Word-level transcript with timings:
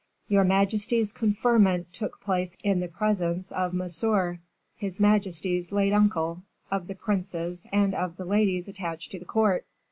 "Your 0.27 0.43
majesty's 0.43 1.11
conferment 1.11 1.93
took 1.93 2.19
place 2.21 2.57
in 2.63 2.79
the 2.79 2.87
presence 2.87 3.51
of 3.51 3.71
Monsieur, 3.71 4.39
his 4.75 4.99
majesty's 4.99 5.71
late 5.71 5.93
uncle, 5.93 6.41
of 6.71 6.87
the 6.87 6.95
princes, 6.95 7.67
and 7.71 7.93
of 7.93 8.17
the 8.17 8.25
ladies 8.25 8.67
attached 8.67 9.11
to 9.11 9.19
the 9.19 9.25
court. 9.25 9.63